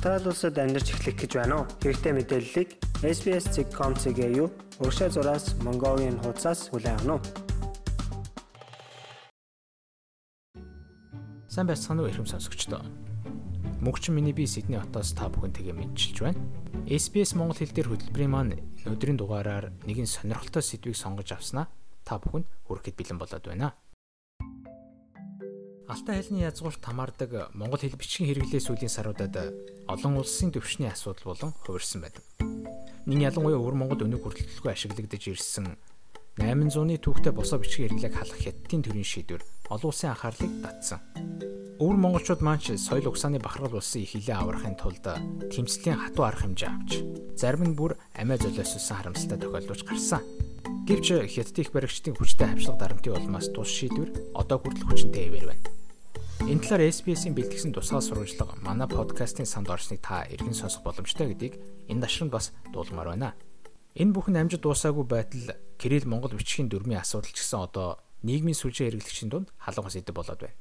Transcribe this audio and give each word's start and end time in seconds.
Австрали 0.00 0.28
улсад 0.32 0.56
амьдарч 0.56 0.96
эхлэх 0.96 1.12
гэж 1.12 1.32
байна 1.36 1.60
уу? 1.60 1.68
Хэрэгтэй 1.84 2.12
мэдээллийг 2.16 2.68
SBS.com.cg 3.04 4.20
юу? 4.32 4.48
Урагшаа 4.80 5.12
зураас 5.12 5.52
Mongolian 5.60 6.16
хуудасаас 6.24 6.72
хүлээн 6.72 7.04
авах 7.04 7.20
нь. 7.20 7.24
Сайн 11.52 11.68
байцгаана 11.68 12.00
уу 12.00 12.08
ихэм 12.08 12.24
сонсогчдоо. 12.24 12.80
Мөнхчин 13.84 14.16
миний 14.16 14.32
би 14.32 14.48
Сидней 14.48 14.80
хотоос 14.80 15.12
та 15.12 15.28
бүхэнтэйгээ 15.28 15.76
мэдчилж 15.76 16.16
байна. 16.24 16.40
SBS 16.88 17.36
Монгол 17.36 17.60
хэл 17.60 17.68
дээр 17.68 17.92
хөтөлбөрийн 17.92 18.32
маань 18.32 18.56
өнөөдрийн 18.88 19.20
дугаараар 19.20 19.68
нэгэн 19.84 20.08
сонирхолтой 20.08 20.64
сэдвийг 20.64 20.96
сонгож 20.96 21.28
авснаа 21.36 21.68
та 22.08 22.16
бүхэнд 22.16 22.48
хүрэхэд 22.64 22.96
бэлэн 22.96 23.20
болоод 23.20 23.44
байна. 23.44 23.76
Алтай 25.90 26.22
хэлний 26.22 26.46
язгуурт 26.46 26.86
хамаардаг 26.86 27.50
монгол 27.50 27.82
хэл 27.82 27.98
бичгийн 27.98 28.30
хэрэглээ 28.30 28.62
сүүлийн 28.62 28.94
саруудад 28.94 29.34
олон 29.90 30.22
улсын 30.22 30.54
төвшний 30.54 30.86
асуудал 30.86 31.34
болон 31.34 31.50
хувирсан 31.66 32.06
байдаг. 32.06 32.22
Нин 33.10 33.18
ялангуяа 33.18 33.58
өвөр 33.58 33.74
Монгол 33.74 34.06
өнөг 34.06 34.22
хүртэлтгүй 34.22 34.70
ашиглагдаж 34.70 35.22
ирсэн 35.34 35.74
800-ны 36.38 36.94
түүхтэй 36.94 37.34
босоо 37.34 37.58
бичгийн 37.58 37.90
хэрэглээг 37.90 38.14
халах 38.14 38.38
хятадын 38.38 38.86
төрийн 38.86 39.10
шийдвэр 39.10 39.42
олон 39.66 39.90
улсын 39.90 40.14
анхаарлыг 40.14 40.52
татсан. 40.62 41.02
Өвөр 41.82 41.98
монголчууд 41.98 42.38
маань 42.38 42.62
соёл 42.62 43.10
угсааны 43.10 43.42
бахархал 43.42 43.82
улсын 43.82 44.06
их 44.06 44.14
хилээ 44.14 44.38
аврахын 44.38 44.78
тулд 44.78 45.02
тэмцлийн 45.02 45.98
хатуу 45.98 46.22
арга 46.22 46.46
хэмжээ 46.46 46.70
авч 46.70 46.90
зарим 47.34 47.66
нь 47.66 47.74
бүр 47.74 47.98
амиа 48.14 48.38
золиоссон 48.38 48.78
харамсалтай 48.94 49.42
тохиолдож 49.42 49.82
гарсан. 49.82 50.22
Гэвч 50.86 51.34
хятад 51.34 51.58
их 51.58 51.74
баригчдын 51.74 52.14
хүчтэй 52.14 52.46
хавшлага 52.46 52.78
дарамтын 52.78 53.18
улмаас 53.18 53.50
тус 53.50 53.66
шийдвэр 53.74 54.38
одоо 54.38 54.62
хүртэл 54.62 54.86
хүчинтэй 54.86 55.26
хэвээр 55.26 55.46
байна. 55.50 55.79
Энэ 56.48 56.64
талаар 56.64 56.88
SBS-ийн 56.88 57.36
бэлтгэсэн 57.36 57.76
тусгай 57.76 58.00
сурвалжлага 58.00 58.56
манай 58.64 58.88
подкастын 58.88 59.44
санд 59.44 59.68
орсныг 59.68 60.00
та 60.00 60.24
эргэн 60.24 60.56
сонсох 60.56 60.80
боломжтой 60.80 61.28
гэдгийг 61.28 61.60
энэ 61.92 62.00
дашранд 62.00 62.32
бас 62.32 62.56
дуулмаар 62.72 63.12
байна. 63.12 63.36
Энэ 63.92 64.14
бүхэн 64.16 64.40
амжид 64.40 64.64
дуусаагүй 64.64 65.04
байтал 65.04 65.52
Кирилл 65.76 66.08
Монгол 66.08 66.32
бичгийн 66.32 66.72
дөрмийн 66.72 67.04
асуудал 67.04 67.28
ч 67.28 67.44
гэсэн 67.44 67.60
одоо 67.60 68.00
нийгмийн 68.24 68.56
сүлжээ 68.56 68.88
хэрэглэгчийн 68.88 69.28
дунд 69.28 69.52
халуугаас 69.60 70.00
идэв 70.00 70.16
болоод 70.16 70.40
байна. 70.40 70.56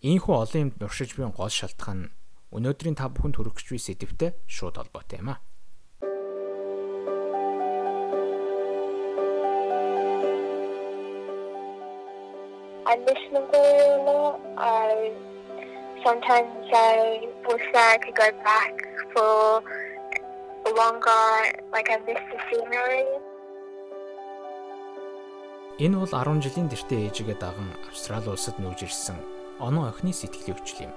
Ийхүү 0.00 0.34
олон 0.40 0.60
юмд 0.72 0.80
нуршиж 0.80 1.12
буй 1.12 1.28
гол 1.28 1.52
шалтгаан 1.52 1.98
нь 2.08 2.12
өнөөдрийн 2.56 2.96
та 2.96 3.12
бүхэнд 3.12 3.36
хүрэх 3.36 3.60
гэж 3.60 3.66
буй 3.76 3.80
сэдвтэй 3.82 4.30
шууд 4.48 4.80
холбоотой 4.80 5.20
юм 5.20 5.36
аа. 5.36 5.44
I'm 12.90 13.06
listening 13.06 13.46
to 13.54 13.62
I 14.58 15.12
sometimes 16.04 16.50
I 16.74 17.22
wish 17.46 17.66
I 17.72 17.98
could 18.02 18.16
go 18.16 18.28
back 18.42 18.74
for 19.14 19.62
longer, 20.74 21.26
like 21.70 21.88
I 21.94 21.98
miss 22.02 22.18
the 22.32 22.38
scenery. 22.50 23.06
Энэ 25.78 26.02
бол 26.02 26.10
10 26.10 26.42
жилийн 26.42 26.66
тэртээ 26.66 27.06
ээжигээ 27.06 27.38
даган 27.38 27.70
Австрали 27.86 28.26
улсад 28.26 28.58
нүүж 28.58 28.82
ирсэн 28.82 29.22
оноо 29.62 29.94
охины 29.94 30.10
сэтгэлийн 30.10 30.58
хүчил 30.58 30.90
юм. 30.90 30.92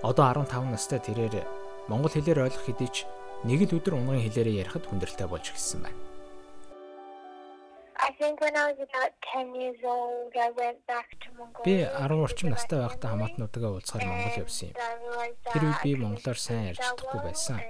Одоо 0.00 0.32
15 0.32 0.72
настай 0.72 0.96
тэрээр 1.04 1.44
монгол 1.92 2.08
хэлээр 2.08 2.48
ойлгох 2.48 2.72
хэдий 2.72 2.88
ч 2.88 3.04
нэг 3.44 3.68
л 3.68 3.76
өдөр 3.76 4.00
унган 4.00 4.24
хэлээрээ 4.24 4.64
ярихад 4.64 4.88
хүндрэлтэй 4.88 5.28
болж 5.28 5.52
гисэн 5.52 5.84
байна. 5.84 6.05
Би 11.64 11.74
10 11.84 12.24
орчим 12.24 12.48
настай 12.48 12.80
байхдаа 12.80 13.10
хамаатнуудаа 13.12 13.70
уулзахаар 13.76 14.08
Монгол 14.08 14.40
явсан 14.40 14.72
юм. 14.72 14.76
Тэр 15.52 15.62
үед 15.68 15.80
би 15.84 15.90
монголоор 16.00 16.38
сайн 16.40 16.72
ярьж 16.72 16.80
чадахгүй 16.80 17.20
байсан. 17.20 17.60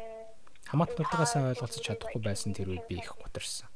Хамаатнуудаа 0.71 1.27
сайн 1.27 1.51
ойлголцож 1.51 1.83
чадахгүй 1.83 2.23
байсан 2.23 2.55
тэр 2.55 2.71
үед 2.71 2.87
би 2.87 3.03
их 3.03 3.11
гутарсан. 3.19 3.67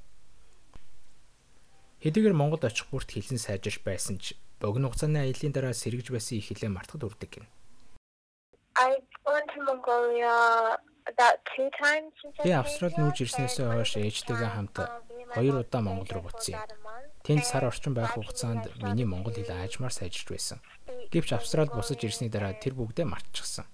Хэдийгээр 2.07 2.39
Монголд 2.39 2.65
очих 2.65 2.87
бүрт 2.95 3.11
хэлсэн 3.11 3.43
сайжирч 3.43 3.83
байсан 3.83 4.23
ч 4.23 4.39
богино 4.63 4.89
хугацааны 4.89 5.27
аяллийн 5.27 5.51
дараа 5.51 5.75
сэргэж 5.75 6.15
байсан 6.15 6.39
их 6.39 6.55
хэлээ 6.55 6.71
мартахад 6.71 7.05
үрдэг 7.11 7.31
гин. 7.35 7.47
I 8.79 9.03
went 9.27 9.51
to 9.53 9.61
Mongolia 9.67 10.79
Би 12.45 12.51
Австралид 12.53 12.97
нүүж 12.99 13.17
ирснээс 13.25 13.57
хойш 13.61 13.93
ээжтэйгээ 14.01 14.51
хамт 14.55 14.77
хоёр 15.35 15.63
удаа 15.63 15.81
Монгол 15.81 16.11
руу 16.11 16.25
буцсан 16.29 16.59
юм. 16.59 16.65
Тэнд 17.21 17.45
сар 17.45 17.69
орчим 17.69 17.93
байх 17.95 18.17
хугацаанд 18.17 18.73
миний 18.81 19.05
монгол 19.05 19.37
хэл 19.37 19.53
аажмаар 19.53 19.93
сайжирч 19.93 20.29
байсан. 20.33 20.59
Гэвч 21.13 21.37
Австралид 21.37 21.73
бусаж 21.77 22.01
ирсний 22.01 22.33
дараа 22.33 22.57
тэр 22.57 22.73
бүгдээ 22.75 23.05
мартчихсан. 23.05 23.69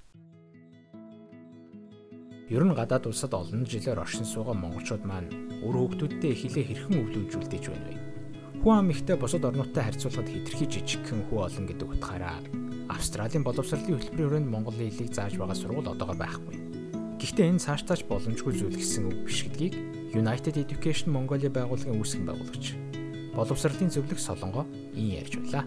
Ер 2.51 2.63
нь 2.63 2.75
гадаад 2.75 3.07
улсад 3.07 3.35
олон 3.35 3.67
жилээр 3.67 4.03
оршин 4.03 4.27
суугаа 4.27 4.55
монголчууд 4.55 5.03
маань 5.07 5.31
өөр 5.63 5.77
хүүхдүүдтэй 5.79 6.35
хилээ 6.35 6.65
хэрхэн 6.67 7.01
өвлүүлжүүлдэж 7.03 7.65
байна 7.71 7.91
вэ? 7.91 7.99
Хүн 8.63 8.75
ам 8.83 8.91
ихтэй 8.91 9.17
бусад 9.19 9.47
орнуудтай 9.47 9.83
харьцуулахад 9.83 10.31
хэтэрхий 10.31 10.67
жижигхэн 10.67 11.27
хүү 11.31 11.39
олон 11.43 11.65
гэдэг 11.71 11.87
утгаараа 11.87 12.39
Австралийн 12.91 13.43
боловсролын 13.47 13.99
хөтөлбөрийн 13.99 14.47
хүрээнд 14.47 14.51
монгол 14.51 14.79
хэлийг 14.79 15.11
зааж 15.11 15.35
байгаа 15.39 15.59
сургууль 15.59 15.91
одоогор 15.91 16.19
байхгүй. 16.19 16.66
Гэхдээ 17.17 17.49
энэ 17.49 17.65
цааш 17.65 17.83
тааж 17.89 18.05
боломжгүй 18.13 18.53
зүйл 18.53 18.77
гэсэн 18.77 19.09
үг 19.09 19.19
биш 19.25 19.49
гэдгийг 19.49 19.75
United 20.13 20.61
Education 20.61 21.09
Mongolia 21.17 21.49
байгууллагын 21.49 21.97
үүсгэн 21.97 22.29
байгуулагч 22.29 22.67
боловсролын 23.33 23.89
зөвлөх 23.89 24.21
Солонгоо 24.21 24.69
ин 24.93 25.17
ярьж 25.17 25.41
байлаа. 25.41 25.65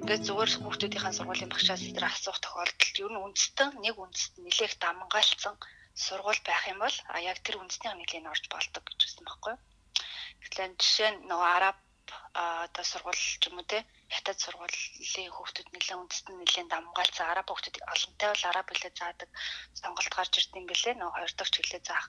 Ингээд 0.00 0.24
зүгээр 0.24 0.50
хүүхдүүдийн 0.64 1.16
сургуулийн 1.16 1.52
багшаас 1.52 1.84
тэр 1.84 2.08
асуух 2.08 2.40
тохиолдолд 2.40 2.96
ер 2.96 3.12
нь 3.12 3.22
үндэстэн 3.28 3.70
нэг 3.84 3.96
үндэст 4.00 4.32
нэлээх 4.40 4.74
дамгаалцсан 4.80 5.54
сургууль 5.92 6.42
байх 6.48 6.64
юм 6.72 6.80
бол 6.80 6.96
а 7.12 7.16
яг 7.20 7.38
тэр 7.44 7.60
үндэстний 7.60 7.92
нэлийн 8.00 8.28
орж 8.32 8.44
болдог 8.48 8.82
гэж 8.88 9.00
хэлсэн 9.04 9.24
байхгүй. 9.28 9.54
Тэгэхээр 10.40 10.72
жишээ 10.80 11.10
нь 11.12 11.18
нөгөө 11.28 11.50
араб 11.60 11.76
одоо 12.32 12.84
сургууль 12.88 13.20
ч 13.20 13.44
юм 13.48 13.60
уу 13.60 13.68
те 13.68 13.84
хятад 14.14 14.38
сургуулийн 14.40 15.32
хүүхдүүд 15.34 15.68
нэлээд 15.74 16.00
үндэстэн 16.00 16.36
нэлээд 16.38 16.68
дамгаалцсан 16.70 17.26
араб 17.28 17.46
хүүхдүүд 17.50 17.76
олонтой 17.94 18.28
бол 18.30 18.44
араб 18.50 18.66
хэлээ 18.70 18.92
заадаг 18.98 19.30
сонголт 19.80 20.12
гарч 20.16 20.32
ирд 20.38 20.52
юм 20.58 20.66
бэлээ 20.70 20.94
нөгөө 20.96 21.14
хоёр 21.14 21.32
дахь 21.34 21.54
хэлээ 21.54 21.82
заах 21.88 22.06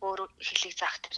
өөр 0.00 0.20
хэлийг 0.46 0.74
заах 0.80 0.96
тэр. 1.04 1.16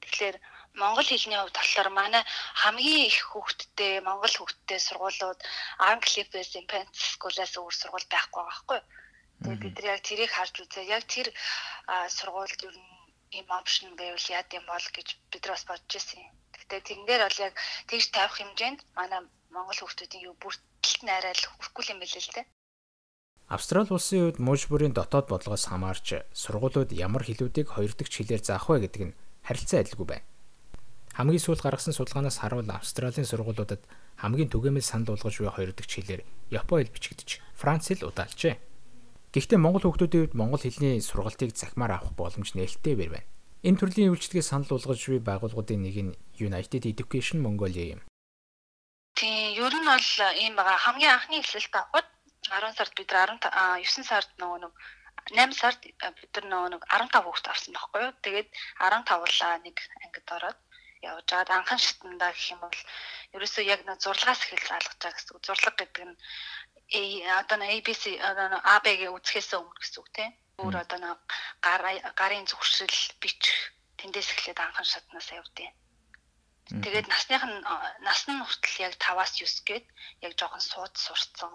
Тэгэхээр 0.00 0.36
монгол 0.80 1.08
хэлний 1.08 1.40
хувьд 1.40 1.56
болохоор 1.56 1.90
манай 1.92 2.22
хамгийн 2.62 3.08
их 3.10 3.18
хүүхдтэй 3.32 3.94
монгол 4.08 4.34
хүүхдтэй 4.36 4.80
сургуулиуд 4.80 5.40
Angli 5.88 6.22
Basic 6.32 6.64
Pants 6.70 6.98
School-аас 7.16 7.52
өөр 7.60 7.74
сургууль 7.76 8.08
байхгүй 8.12 8.42
байгаа 8.42 8.52
байхгүй. 8.52 8.80
Тэгээд 9.40 9.62
бид 9.64 9.74
нар 9.76 9.88
яг 9.92 10.00
тэрийг 10.04 10.32
харж 10.32 10.54
үзээ. 10.64 10.84
Яг 10.96 11.04
тэр 11.12 11.28
сургуульд 12.16 12.60
ер 12.68 12.76
нь 12.76 12.96
ийм 13.36 13.48
опшн 13.58 13.92
байвал 14.00 14.26
яад 14.38 14.48
юм 14.58 14.64
бол 14.68 14.86
гэж 14.96 15.08
бид 15.32 15.42
нар 15.44 15.54
бас 15.54 15.64
бодож 15.68 15.92
ирсэн 15.96 16.20
юм. 16.24 16.34
Гэхдээ 16.56 16.80
тэрнээр 16.88 17.22
бол 17.24 17.38
яг 17.46 17.54
тэгж 17.88 18.06
тавих 18.12 18.34
хэмжээнд 18.36 18.80
манай 18.96 19.20
монгол 19.54 19.78
хүүхдүүдийн 19.78 20.26
юу 20.28 20.34
бүртэлт 20.38 21.00
нь 21.04 21.12
арай 21.12 21.34
л 21.34 21.44
хүрхгүй 21.46 21.84
юм 21.92 22.00
билээ 22.02 22.22
л 22.24 22.34
дээ. 22.34 22.46
Австрали 23.46 23.94
улсын 23.94 24.20
хувьд 24.26 24.42
мууж 24.42 24.66
бүрийн 24.66 24.90
дотоод 24.90 25.30
бодлогоос 25.30 25.70
хамаарч 25.70 26.26
сургуулиуд 26.34 26.90
ямар 26.90 27.22
хэлүүдийг 27.22 27.70
хоёр 27.70 27.94
дахь 27.94 28.10
хэлээр 28.10 28.42
заах 28.42 28.66
вэ 28.66 28.90
гэдэг 28.90 29.02
нь 29.06 29.16
харилцан 29.46 29.86
адилгүй 29.86 30.06
байна. 30.06 30.26
Хамгийн 31.14 31.40
сүүл 31.40 31.62
гаргасан 31.62 31.94
судалгаанаас 31.94 32.42
харуул 32.42 32.66
Австралийн 32.66 33.24
сургуулиудад 33.24 33.86
хамгийн 34.18 34.50
түгээмэл 34.50 34.82
санал 34.82 35.14
болгож 35.14 35.38
буй 35.38 35.48
хоёр 35.48 35.70
дахь 35.72 35.88
хэлээр 35.88 36.26
Япони 36.50 36.84
хэл 36.84 36.94
бичигдэж, 36.98 37.40
Франц 37.54 37.86
хэл 37.88 38.10
удаалжээ. 38.10 38.58
Гэхдээ 39.32 39.58
монгол 39.62 39.86
хүүхдүүдийн 39.86 40.22
хувьд 40.26 40.36
монгол 40.36 40.60
хэлний 40.60 41.00
сургалтыг 41.00 41.54
захимаар 41.54 42.02
авах 42.02 42.18
боломж 42.18 42.52
нээлттэй 42.52 42.94
бэр 42.98 43.10
байна. 43.14 43.28
Энэ 43.62 43.78
төрлийн 43.78 44.12
үйлчлэгийг 44.12 44.44
санал 44.44 44.68
болгож 44.74 45.00
буй 45.06 45.20
байгууллагуудын 45.22 45.80
нэг 45.86 45.96
нь 46.02 46.16
United 46.36 46.82
Education 46.84 47.40
Mongolia 47.40 47.96
юм. 47.96 48.00
Тийм, 49.16 49.56
ер 49.64 49.74
нь 49.80 49.88
бол 49.88 50.08
ийм 50.44 50.54
байгаа. 50.56 50.78
Хамгийн 50.84 51.14
анхны 51.16 51.36
эхлэлт 51.40 51.74
авахд 51.80 52.10
10 52.52 52.76
сард 52.76 52.92
бид 52.98 53.10
нар 53.16 53.30
19 53.32 54.04
сард 54.10 54.30
нөгөө 54.40 54.58
нэг 54.64 54.72
8 55.32 55.56
сард 55.60 55.80
бид 55.80 56.32
нар 56.36 56.46
нөгөө 56.52 56.70
нэг 56.76 56.82
15 56.84 57.24
хүүхэд 57.24 57.50
орсон 57.52 57.72
байхгүй 57.74 58.00
юу. 58.04 58.12
Тэгээд 58.24 58.48
15-лаа 58.76 59.54
нэг 59.64 59.76
ангид 60.04 60.28
ороод 60.36 60.58
явж 61.00 61.26
байгаад 61.32 61.50
анхан 61.56 61.80
шатндаа 61.80 62.32
гэх 62.36 62.52
юм 62.52 62.60
бол 62.60 62.80
ерөөсөө 63.34 63.64
яг 63.74 63.80
нэг 63.88 63.98
зурлагаас 64.04 64.40
эхэлж 64.44 64.68
алгаж 64.68 65.00
байгаа 65.00 65.16
гэсэн 65.16 65.32
үг. 65.32 65.44
Зурлаг 65.48 65.74
гэдэг 65.80 66.04
нь 66.08 66.16
одоо 67.40 67.56
нэг 67.58 67.70
ABC 67.72 68.04
одоо 68.20 68.46
AB-гээ 68.74 69.10
үзэхээс 69.16 69.50
өмнө 69.56 69.80
гэсэн 69.80 70.00
үг 70.00 70.08
тийм. 70.16 70.30
Өөр 70.60 70.76
одоо 70.84 70.98
нэг 71.00 71.20
гарын 72.20 72.46
зүгшрэл 72.50 73.16
бичих 73.22 73.58
тэндээс 73.96 74.28
эхлээд 74.32 74.60
анхан 74.60 74.86
шатнаас 74.86 75.28
явдیں۔ 75.32 75.72
Тэгээд 76.66 77.06
насных 77.06 77.42
нь 77.46 77.62
нас 78.02 78.20
нь 78.26 78.42
хүртэл 78.42 78.90
яг 78.90 78.94
5-аас 78.98 79.38
9 79.38 79.62
гээд 79.68 79.86
яг 80.26 80.32
жоохон 80.34 80.62
сууд 80.62 80.94
сурцсан 80.98 81.54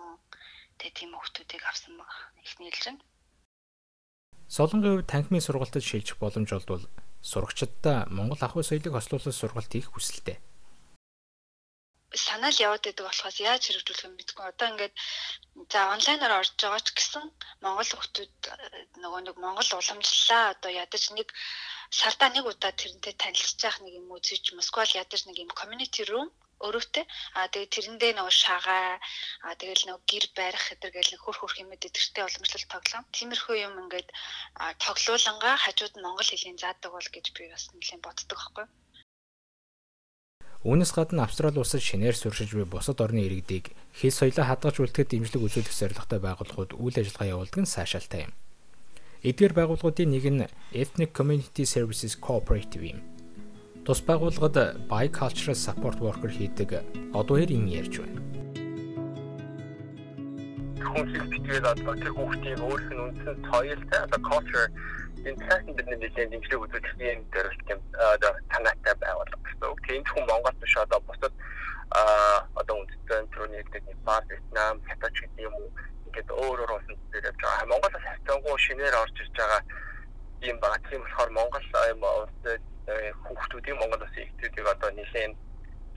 тэгээ 0.80 0.96
тийм 0.96 1.12
хүмүүсийг 1.12 1.64
авсан 1.68 2.00
байгаа. 2.00 2.32
Эхний 2.40 2.72
ээлжинд. 2.72 3.02
Солонгийн 4.48 5.04
хувьд 5.04 5.12
танхимын 5.12 5.44
сургалтад 5.44 5.84
шилжих 5.84 6.16
боломж 6.16 6.50
олдвол 6.56 6.88
сурагчдаа 7.20 8.08
Монгол 8.08 8.40
ахуй 8.40 8.64
соёлыг 8.64 8.96
хослуулах 8.96 9.36
сургалт 9.36 9.72
хийх 9.72 9.92
хүсэлтэй. 9.92 10.40
Санаал 12.14 12.58
яваад 12.68 12.84
байдаг 12.84 13.06
болохоос 13.08 13.38
яаж 13.40 13.62
хэрэгжүүлэх 13.66 14.08
юм 14.08 14.14
мэдгүй. 14.16 14.46
Одоо 14.48 14.68
ингээд 14.72 14.94
за 15.72 15.80
онлайнаар 15.96 16.34
орж 16.40 16.52
байгаа 16.60 16.82
ч 16.84 16.90
гэсэн 16.92 17.24
Монгол 17.64 17.90
хүмүүс 17.92 18.12
нөгөө 19.04 19.22
нэг 19.24 19.36
Монгол 19.40 19.70
уламжлалаа 19.80 20.44
одоо 20.54 20.72
ядаж 20.84 21.04
нэг 21.16 21.28
сардаа 22.00 22.30
нэг 22.36 22.46
удаа 22.52 22.72
тэрнтэй 22.76 23.14
танилцж 23.16 23.60
явах 23.64 23.80
нэг 23.84 23.94
юм 24.00 24.12
зүйч 24.28 24.46
Москвал 24.58 24.92
ядаж 25.04 25.22
нэг 25.26 25.38
юм 25.44 25.52
community 25.60 26.04
room 26.12 26.28
өрөөтэй 26.68 27.06
а 27.38 27.50
тэгээ 27.52 27.74
тэрэндээ 27.74 28.12
нөгөө 28.16 28.36
шагаа 28.44 29.00
а 29.48 29.50
тэгэл 29.60 29.84
нөгөө 29.88 30.06
гэр 30.12 30.26
барих 30.38 30.64
гэтэр 30.70 30.92
гэл 30.94 31.22
хөр 31.24 31.38
хөрх 31.40 31.58
юмэд 31.64 31.88
эдгэртэй 31.90 32.24
уламжлалт 32.26 32.70
тоглоом. 32.70 33.06
Тиймэрхүү 33.16 33.56
юм 33.68 33.76
ингээд 33.84 34.10
тоглоулангаа 34.84 35.56
хажууд 35.64 35.94
нь 35.98 36.06
монгол 36.06 36.30
хэлийг 36.30 36.58
заадаг 36.62 36.92
бол 36.94 37.10
гэж 37.16 37.26
би 37.36 37.50
бас 37.50 37.66
нэлээд 37.74 38.06
боддог 38.06 38.38
байхгүй. 38.38 38.66
Үүнээс 40.62 40.94
гадна 40.94 41.26
Австрали 41.26 41.58
улсад 41.58 41.82
шинээр 41.82 42.14
суршиж 42.14 42.54
буй 42.54 42.70
бусад 42.70 43.02
орны 43.02 43.26
иргэдийг 43.26 43.74
хэл 43.98 44.14
соёлоо 44.14 44.46
хадгалж 44.46 44.78
үлдэхэд 44.78 45.10
дэмжлэг 45.10 45.42
үзүүлэх 45.42 45.74
зорилготой 45.74 46.22
байгууллагууд 46.22 46.78
үйл 46.78 47.02
ажиллагаа 47.02 47.34
явуулдаг 47.34 47.66
нь 47.66 47.74
сайшаалтай 47.74 48.30
юм. 48.30 48.34
Эдгээр 49.26 49.58
байгууллагуудын 49.58 50.14
нэг 50.14 50.26
нь 50.30 50.46
Ethnic 50.70 51.18
Community 51.18 51.66
Services 51.66 52.14
Cooperative 52.14 52.94
юм. 52.94 53.02
Тус 53.90 54.06
байгууллагад 54.06 54.86
Bicultural 54.86 55.58
Support 55.58 55.98
Worker 55.98 56.30
хийдэг 56.30 56.86
одуурын 57.18 57.66
ярьж 57.66 57.98
байна. 58.06 58.22
Хүн 60.78 61.06
хэл 61.10 61.26
битгээд 61.26 61.66
одоо 61.66 61.94
тэр 61.98 62.14
хүүхдийн 62.14 62.62
өөрийнх 62.62 62.94
нь 62.94 63.02
үндсэн 63.02 63.38
соёлтой 63.50 64.00
одоо 64.06 64.22
culture 64.30 64.70
энэ 65.26 65.42
цаасан 65.46 65.74
бидний 65.78 65.98
нэлээд 66.02 66.30
дэмжлэг 66.34 66.62
үзүүлэх 66.66 66.94
юм 66.98 67.22
дээр 67.34 67.50
тийм 67.66 67.80
одоо 68.14 68.32
танаатай 68.50 68.96
байгууллага 69.02 69.42
гэсэн. 69.46 69.70
Тийм 69.86 70.02
хүн 70.10 70.26
Монгол 70.26 70.51
биш 70.72 70.78
одоо 70.80 71.00
бусад 71.04 71.34
одоо 71.92 72.76
үндэстэн 72.80 73.28
төрөний 73.36 73.64
гэдэг 73.68 73.84
Непал, 73.84 74.24
Вьетнам, 74.30 74.80
Хятад 74.88 75.12
гэдэг 75.12 75.44
юм 75.44 75.54
уу 75.60 75.70
ингээд 76.08 76.32
өөр 76.32 76.60
өөр 76.64 76.72
улсын 76.80 76.96
дээр 77.12 77.28
явж 77.28 77.40
байгаа. 77.44 77.68
Монголоос 77.68 78.06
хацангуу 78.08 78.58
шинээр 78.58 78.96
орж 78.96 79.16
ирж 79.20 79.36
байгаа 79.36 79.62
юм 80.48 80.58
байна. 80.64 80.80
Тийм 80.88 81.04
болохоор 81.04 81.32
Монгол 81.36 81.66
юм 81.92 82.02
улсад 82.08 82.64
хүүхдүүдийн 83.28 83.78
Монгол 83.80 84.04
улсын 84.08 84.24
ихтүүдийг 84.24 84.68
одоо 84.72 84.90
нэлээд 84.96 85.36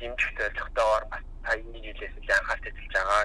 дэмжих 0.02 0.32
зорилготойгоор 0.34 1.04
бас 1.14 1.22
саяны 1.46 1.78
жилээс 1.78 2.14
л 2.18 2.30
анхаарал 2.34 2.64
татулж 2.66 2.90
байгаа. 2.90 3.22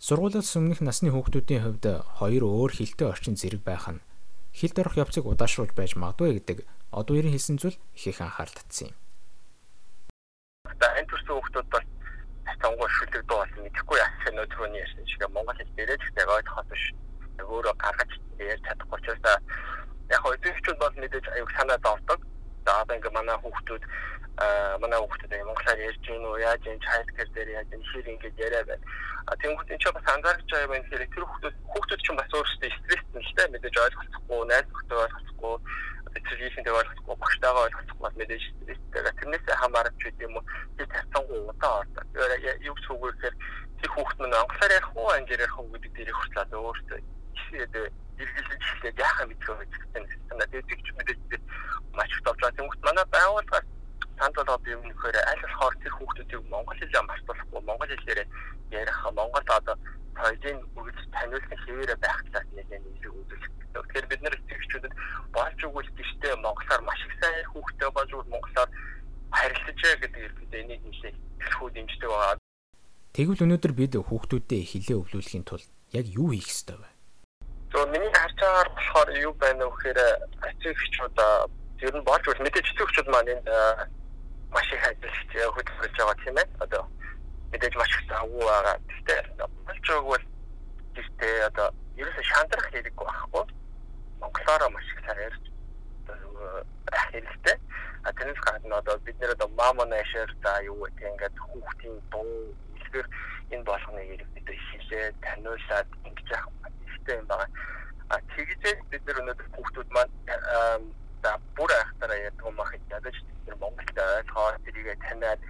Сургуулиас 0.00 0.56
өмнөх 0.56 0.80
насны 0.80 1.12
хүүхдүүдийн 1.12 1.60
хувьд 1.60 1.84
хоёр 2.16 2.42
өөр 2.48 2.72
хилтэй 2.72 3.04
орчин 3.12 3.36
зэрэг 3.36 3.60
байх 3.60 3.84
нь 3.92 4.00
хилд 4.56 4.76
орох 4.80 4.96
явцыг 4.96 5.28
удаашруулж 5.28 5.76
байж 5.76 5.92
магадгүй 6.00 6.40
гэдэг 6.40 6.64
одоо 6.90 7.14
ерэн 7.20 7.36
хэлсэн 7.36 7.60
зүйл 7.60 7.76
их 7.92 8.04
их 8.08 8.24
анхаарал 8.24 8.56
татсан 8.56 8.88
юм. 8.88 8.96
Одоо 10.80 10.96
энэ 10.96 11.10
төрлийн 11.12 11.36
хүмүүс 11.44 11.68
бас 11.68 11.86
тасангуй 12.48 12.88
шүлэг 12.88 13.24
дуу 13.28 13.38
болсон 13.44 13.60
мэдэхгүй 13.68 13.98
яасан 14.00 14.40
түрүүний 14.48 14.80
ярьсан 14.80 15.04
шиг 15.12 15.22
Монгол 15.28 15.52
хэл 15.60 15.76
дээрээ 15.76 15.98
ч 16.00 16.04
гэсэн 16.08 16.32
ойлгоход 16.32 16.68
биш 16.72 16.84
өөрөө 17.44 17.74
гаргаж 17.84 18.10
ярьж 18.40 18.62
чадахгүй 18.64 19.00
ч 19.04 19.06
гэсэн 19.12 19.44
яг 20.08 20.24
эцэгчүүд 20.24 20.78
бол 20.80 20.96
мэдээж 20.96 21.26
аюуг 21.36 21.50
санаа 21.52 21.78
зовдог. 21.84 22.20
За 22.64 22.80
одоо 22.80 22.96
ингээ 22.96 23.12
манай 23.12 23.36
хүүхдүүд 23.44 23.82
манай 24.80 24.98
хүүхдүүд 25.04 25.32
монголоор 25.44 25.80
ярьж 25.84 26.00
гин 26.00 26.24
үү 26.24 26.40
яаж 26.48 26.62
энэ 26.64 26.80
childcare 26.80 27.30
дээр 27.36 27.50
яаж 27.60 27.68
энэ 27.76 27.88
хэр 27.92 28.06
ингэж 28.16 28.34
яриа 28.40 28.64
байна. 28.64 28.84
А 29.28 29.36
тэнгууд 29.36 29.68
энэ 29.68 29.82
ч 29.84 29.84
бас 29.92 30.06
анзаарч 30.08 30.48
байгаа 30.48 30.80
юм 30.80 30.88
хэрэг 30.88 31.10
тэр 31.12 31.24
хүүхдүүд 31.28 31.56
хүүхдүүд 31.76 32.00
ч 32.00 32.08
бас 32.16 32.30
өөрсдөө 32.32 32.70
стресстэй 32.72 33.20
л 33.20 33.32
дээ 33.36 33.48
мэдээж 33.52 33.76
ойлгохгүй, 33.84 34.40
найз 34.48 34.66
нөхдөд 34.72 35.00
ойлгохгүй, 35.04 35.56
эцэгийнхэнтэй 36.20 36.74
ойлгохгүй, 36.76 37.16
багштайгаа 37.16 37.64
ойлгохгүй 37.66 38.00
бас 38.04 38.14
мэдээж. 38.20 38.44
Тэрнээсээ 38.92 39.56
хамаарч 39.60 40.00
үгүй 40.04 40.24
юм 40.28 40.36
уу 40.36 40.44
тэр 40.76 40.88
тавцангуу 40.92 41.48
удаа 41.48 41.72
ордог. 41.80 42.06
Юу 42.68 42.76
ч 42.76 42.84
үгүйхээр 42.92 43.34
тэр 43.80 43.90
хүүхд 43.96 44.18
нь 44.20 44.36
англиар 44.36 44.76
ярих 44.76 44.92
уу, 44.96 45.08
англиар 45.16 45.44
ярих 45.44 45.56
уу 45.58 45.72
гэдэг 45.72 45.92
дээр 45.96 46.12
хүртэл 46.12 46.60
өөртөө 46.60 47.00
иргэлж 48.20 48.64
эхлээд 48.68 48.98
яахаа 49.00 49.26
мэдгүй 49.26 49.64
гэсэн 49.64 50.04
дээдэг 50.52 50.80
ч 50.84 50.88
мэдээж 50.94 51.20
маш 51.96 52.10
их 52.12 52.22
товч 52.24 52.40
байгаа. 52.40 52.56
Тэнгүүт 52.56 52.82
манай 52.84 53.06
байгууллагаас 53.08 53.66
танд 54.20 54.34
болоод 54.36 54.64
юм 54.68 54.82
нөхөр 54.84 55.16
аль 55.16 55.42
болохоор 55.44 55.74
тэр 55.80 55.92
хүүхдүүдийг 55.96 56.42
монгол 56.52 56.76
хэлээр 56.76 57.08
мартуулахгүй 57.08 57.62
монгол 57.64 57.88
хэлээр 57.88 58.20
ярих 58.70 58.98
монгол 59.16 59.46
одоо 59.48 59.76
соёлын 60.20 60.58
үгж 60.76 60.98
таниулсан 61.16 61.58
хэвээрээ 61.64 61.98
байх 62.04 62.20
талаас 62.28 62.48
нэлээд 62.52 62.84
нэлээд 62.84 63.18
үзүүлэх. 63.20 63.52
Тэгэхээр 63.72 64.06
бид 64.10 64.20
нэр 64.22 64.36
эцэгчүүдэд 64.36 64.94
болж 65.32 65.58
өгвөл 65.64 65.90
гişтэй 65.96 66.34
монголоор 66.44 66.82
маш 66.84 67.00
их 67.06 67.14
сайн 67.20 67.44
хүүхдээ 67.48 67.90
болж 67.96 68.10
өгвөл 68.12 68.32
монголоор 68.34 68.70
харилцаж 69.32 69.80
гэдэг 69.80 70.22
иргэд 70.26 70.54
энийг 70.60 70.82
нэлээд 70.84 71.16
хэлхүү 71.40 71.68
дэмждэг 71.72 72.10
байгаа. 72.10 72.36
Тэгвэл 73.20 73.44
өнөөдөр 73.44 73.72
бид 73.76 73.94
хүүхдүүдэд 74.00 74.64
хилээ 74.64 74.96
өвлүүлэхийн 74.96 75.44
тулд 75.44 75.68
яг 75.92 76.08
юу 76.08 76.32
хийх 76.32 76.48
ёстой 76.48 76.80
вэ? 76.80 76.88
зөв 77.68 77.84
миний 77.92 78.08
харж 78.16 78.32
байгаагаар 78.40 78.68
болохоор 78.72 79.08
юу 79.20 79.32
байна 79.36 79.68
вэ 79.68 79.76
гэхээр 79.76 80.00
эцэгчүүд 80.48 81.18
ер 81.84 81.94
нь 82.00 82.06
болж 82.08 82.24
үл 82.24 82.40
мэдээж 82.40 82.66
эцэгчүүд 82.72 83.08
маань 83.12 83.28
энэ 83.28 83.52
маш 84.48 84.68
их 84.72 84.84
ажиллаж 84.88 85.28
хөдөлгөж 85.36 85.92
байгаа 86.00 86.16
тийм 86.24 86.36
ээ. 86.40 86.48
Одоо 86.64 86.82
мэдээж 87.52 87.74
маш 87.76 87.92
их 87.92 88.08
агуу 88.08 88.40
байгаа. 88.40 88.76
Гэхдээ 88.88 89.20
болж 89.68 89.86
бол 90.00 90.24
гэхдээ 90.96 91.36
одоо 91.52 91.68
ерөөсөө 92.00 92.24
шандрах 92.24 92.68
хэрэггүй 92.72 93.04
байхгүй. 93.04 93.44
Монголоор 94.24 94.62
маш 94.72 94.88
их 94.96 95.00
байх 96.88 97.04
хэрэгтэй. 97.12 97.56
А 98.00 98.16
тэрнээс 98.16 98.40
гадна 98.48 98.80
одоо 98.80 98.96
бид 99.04 99.16
нэр 99.20 99.36
одоо 99.36 99.48
мама 99.60 99.84
нэшэр 99.84 100.32
за 100.40 100.64
юу 100.64 100.88
гэх 100.88 101.04
ингээд 101.04 101.36
хүүхдийн 101.36 102.00
дуу 102.08 102.56
илгээр 102.90 103.08
энэ 103.54 103.64
болгоны 103.64 104.02
хэрэг 104.02 104.28
бид 104.34 104.48
хэлээ 104.50 105.06
таниулаад 105.22 105.88
ингэж 106.06 106.28
яах 106.34 106.46
хэрэгтэй 106.86 107.16
юм 107.22 107.26
байна. 107.30 107.46
А 108.10 108.18
тэгжээ 108.34 108.74
бид 108.90 109.02
нар 109.06 109.20
өнөөдөр 109.22 109.48
хүүхдүүд 109.54 109.88
маань 109.94 110.14
за 111.22 111.30
бүр 111.54 111.70
айхтараа 111.70 112.18
яддаг 112.18 112.46
юм 112.50 112.60
ах 112.60 112.74
ядаж 112.90 113.16
тэр 113.46 113.54
Монголд 113.62 113.98
ойлгоо 113.98 114.58
тэрийг 114.66 114.98
таниад 115.06 115.40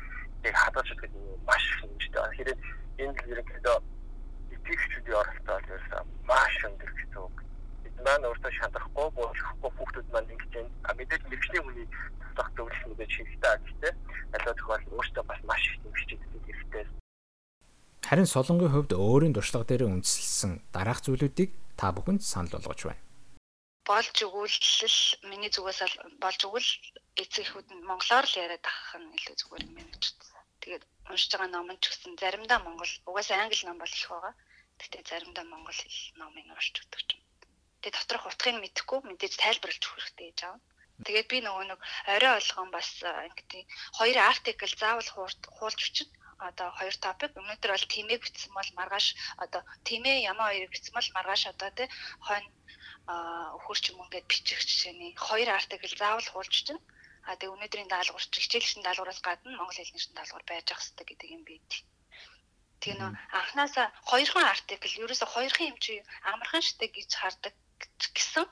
яг 0.45 0.55
хадгалж 0.61 0.91
өгөх 0.93 1.41
маш 1.49 1.65
их 1.73 1.85
юм 1.85 1.97
шүү 2.01 2.13
дээ. 2.13 2.29
Тэгэхээр 2.29 2.51
энэ 3.01 3.17
л 3.17 3.31
ерөнхийдөө 3.33 3.77
итгэгчдийн 4.55 5.17
оролцоо 5.21 5.57
ерөөсөө 5.65 6.03
маш 6.29 6.55
өндөр 6.69 6.91
гэсэн 6.93 7.19
үг. 7.25 7.37
Бид 7.83 7.97
маань 8.05 8.29
өөртөө 8.29 8.53
шалрахгүй 8.53 9.09
буухгүй 9.17 9.71
хүүхдүүд 9.77 10.09
маань 10.13 10.33
ингэж 10.33 10.53
байна. 10.53 10.93
Мэдээж 10.99 11.23
мэрэгчлийн 11.25 11.65
хүний 11.65 11.89
туслах 12.21 12.49
зөвлөл 12.57 12.89
мэдээж 12.93 13.13
хэрэгтэй 13.17 13.57
гэхдээ 13.65 13.93
аливаа 14.37 14.55
тохиолдолд 14.57 14.97
өөртөө 14.97 15.25
бас 15.25 15.41
маш 15.49 15.63
их 15.69 15.77
нэмж 15.85 16.09
идэх 16.13 16.45
хэрэгтэй 16.45 16.85
Харин 18.11 18.27
Солонгийн 18.27 18.75
хувьд 18.75 18.91
өөрийн 18.91 19.35
туршлага 19.39 19.71
дээр 19.71 19.87
үндэслэсэн 19.87 20.75
дараах 20.75 20.99
зүйлүүдийг 21.07 21.55
та 21.79 21.95
бүхэнд 21.95 22.27
санал 22.27 22.59
болгож 22.59 22.91
байна. 22.91 23.03
Болж 23.87 24.17
өгүүлэл 24.27 24.99
миний 25.31 25.47
зүгээс 25.55 25.81
болж 26.19 26.41
өгвөл 26.43 26.71
эцэгхүүд 27.23 27.71
нь 27.71 27.87
монголоор 27.87 28.27
л 28.27 28.35
яриад 28.43 28.67
авах 28.67 28.99
нь 28.99 29.15
илүү 29.15 29.37
зүгээр 29.39 29.63
юм 29.63 29.75
байна 29.79 29.95
гэж 29.95 30.05
бодсон. 30.11 30.43
Тэгээд 30.59 30.85
уншиж 31.07 31.31
байгаа 31.39 31.51
ном 31.55 31.71
ч 31.79 31.85
гэсэн 31.87 32.19
заримдаа 32.19 32.59
монгол 32.67 32.93
угаасаа 33.07 33.47
англи 33.47 33.63
ном 33.63 33.79
бол 33.79 33.95
их 33.95 34.07
байгаа. 34.11 34.35
Гэхдээ 34.75 35.03
заримдаа 35.07 35.47
монгол 35.47 35.79
хэл 35.79 36.03
номыг 36.19 36.47
уншиж 36.51 36.77
өгдөг 36.83 37.15
юм. 37.15 37.23
Тэгээд 37.79 37.95
доторх 37.95 38.27
утгыг 38.27 38.57
мэдэхгүй 38.59 38.99
мэдээж 39.07 39.35
тайлбарлаж 39.39 39.83
өгөх 39.87 40.03
хэрэгтэй 40.03 40.27
гэж 40.35 40.41
аав. 40.51 40.59
Тэгээд 41.07 41.31
би 41.31 41.39
нөгөө 41.47 41.65
нэг 41.71 41.81
орой 42.11 42.33
олгон 42.43 42.75
бас 42.75 42.91
ингэдэг 43.07 43.65
хоёр 43.95 44.19
артикл 44.19 44.75
заавал 44.75 45.11
хуулж 45.15 45.81
өчөд 45.87 46.11
одоо 46.49 46.69
хоёр 46.79 46.97
топик 47.05 47.33
өнөөдөр 47.41 47.71
бол 47.73 47.93
тимээ 47.95 48.19
бичсэн 48.23 48.53
бол 48.57 48.71
маргааш 48.79 49.07
одоо 49.45 49.63
тимээ 49.89 50.17
ямаа 50.33 50.49
хоёрыг 50.51 50.73
бичсэн 50.73 50.95
бол 50.97 51.09
маргааш 51.17 51.43
одоо 51.53 51.71
тий 51.77 51.89
хойно 52.27 52.49
өхөрч 53.59 53.85
юм 53.91 53.99
ингээд 54.05 54.31
бичих 54.31 54.61
жишээний 54.69 55.13
хоёр 55.27 55.49
артикл 55.59 55.95
заавал 56.01 56.29
хуулж 56.31 56.55
чинь 56.67 56.83
а 57.29 57.37
тэгээ 57.37 57.55
өнөөдрийн 57.55 57.91
даалгавар 57.91 58.25
чи 58.33 58.39
хичээлшин 58.41 58.83
даалгавраас 58.85 59.21
гадна 59.27 59.57
монгол 59.57 59.77
хэлний 59.77 60.03
шин 60.03 60.15
даалгавар 60.17 60.45
байж 60.49 60.67
ах 60.71 60.81
хэрэгтэй 60.81 61.07
гэдэг 61.09 61.29
юм 61.37 61.43
бид. 61.49 61.71
Тэгээ 62.81 62.97
нөө 62.97 63.13
анханасаа 63.39 63.87
хоёрхан 64.11 64.47
артикл 64.55 64.99
ерөөсө 65.05 65.27
хоёрхан 65.35 65.71
юм 65.73 65.79
чи 65.85 65.93
амархан 66.33 66.63
штэ 66.65 66.87
гэж 66.97 67.11
хардаг 67.21 67.55
гэсэн 68.17 68.47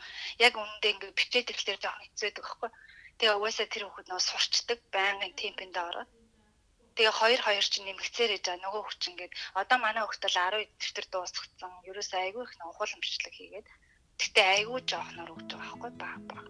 яг 0.47 0.52
үүндээ 0.61 0.92
ингээд 0.92 1.18
бичээд 1.18 1.50
ирэхлээр 1.50 1.80
жоохон 1.80 2.04
хэцүүдэг 2.04 2.45
байхгүй. 2.45 2.71
Тэгээ 3.18 3.37
угаасаа 3.38 3.66
тэр 3.73 3.85
хүүхэд 3.88 4.09
нөө 4.09 4.21
сурчдаг 4.21 4.78
байнгын 4.95 5.35
темпэнд 5.40 5.76
ороод 5.88 6.11
Тэгээ 6.98 7.14
хоёр 7.14 7.40
хоёр 7.46 7.62
чинь 7.62 7.86
нэмэгцээр 7.86 8.30
ээж 8.34 8.44
байгаа 8.50 8.58
нөгөө 8.66 8.82
хүч 8.90 9.02
ингээд 9.14 9.32
одоо 9.54 9.78
манай 9.78 10.02
хөлтөл 10.02 10.34
10 10.34 10.66
дэвтэр 10.82 11.06
дуусгацсан. 11.14 11.70
Ерөөс 11.86 12.10
айгүй 12.10 12.42
их 12.42 12.52
ухуулан 12.58 12.98
бичлэг 12.98 13.34
хийгээд 13.38 13.66
тэгтээ 14.18 14.46
айгүй 14.66 14.82
жоохноор 14.82 15.30
өгч 15.30 15.50
байгаа 15.54 15.78
байхгүй 15.78 15.92
баг 15.94 16.22
баг. 16.26 16.46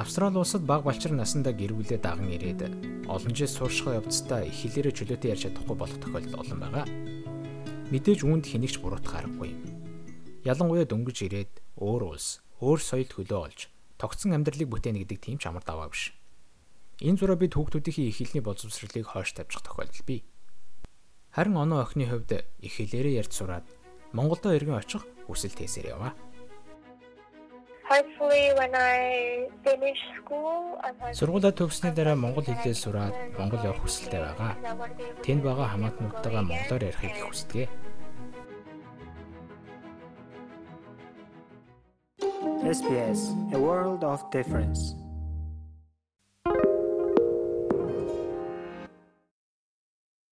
Австрали 0.00 0.40
улсад 0.40 0.64
баг 0.64 0.80
балчир 0.80 1.12
насандаа 1.12 1.52
гэрүүлээ 1.52 2.00
даган 2.00 2.32
ирээд 2.32 2.60
олон 3.04 3.32
жил 3.36 3.52
сууршихаа 3.52 4.00
явцдаа 4.00 4.48
их 4.48 4.64
хэлээрээ 4.64 4.96
чөлөөтэй 4.96 5.30
ярьж 5.36 5.42
чадахгүй 5.44 5.76
болох 5.76 6.00
тохиолдол 6.00 6.40
олон 6.40 6.58
байгаа. 6.64 6.86
Мэдээж 7.92 8.24
үүнд 8.24 8.48
хэнийгч 8.48 8.80
буруутах 8.80 9.12
аргагүй 9.12 9.52
юм. 9.52 9.60
Ялангуяа 10.48 10.88
дөнгөж 10.88 11.18
ирээд 11.28 11.52
өөр 11.76 12.16
улс, 12.16 12.40
өөр 12.64 12.80
соёл 12.80 13.12
хөлөө 13.12 13.40
олж 13.44 13.60
тогтсон 14.00 14.32
амьдралыг 14.32 14.72
бүтээнэ 14.72 15.04
гэдэг 15.04 15.18
тийм 15.20 15.36
ч 15.36 15.50
амар 15.50 15.66
даваа 15.66 15.92
биш. 15.92 16.16
Энэ 16.98 17.14
зураа 17.14 17.38
бид 17.38 17.54
хүүхдүүдийн 17.54 18.10
их 18.10 18.18
хэлний 18.18 18.42
боловсролыг 18.42 19.06
хойш 19.06 19.30
тавьчих 19.30 19.62
тохиолдол 19.62 20.02
бий. 20.02 20.26
Харин 21.30 21.54
оноо 21.54 21.86
охины 21.86 22.10
хувьд 22.10 22.42
их 22.58 22.74
хэлээрээ 22.74 23.22
ярьж 23.22 23.38
сураад 23.38 23.66
Монголдо 24.10 24.50
иргэн 24.50 24.82
очих 24.82 25.06
хүсэл 25.30 25.54
тээсээр 25.54 25.94
яваа. 25.94 26.18
Сургуулаа 31.14 31.54
төгссөний 31.54 31.94
дараа 31.94 32.18
монгол 32.18 32.42
хэлээр 32.42 32.74
сураад 32.74 33.14
Монгол 33.38 33.62
явах 33.62 33.86
хүсэлтэй 33.86 34.18
байгаа. 34.18 34.58
Тэнд 35.22 35.42
байгаа 35.46 35.70
хамаатнуудтайгаа 35.70 36.42
монголоор 36.42 36.82
ярихыг 36.82 37.14
их 37.14 37.26
хүсдэг. 37.30 37.70
SBS 42.68 43.32
A 43.54 43.58
World 43.62 44.02
of 44.04 44.20
Difference 44.34 44.98